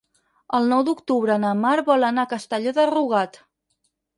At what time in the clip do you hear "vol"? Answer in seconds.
1.91-2.07